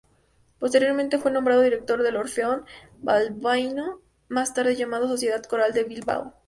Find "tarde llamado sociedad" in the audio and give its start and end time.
4.55-5.43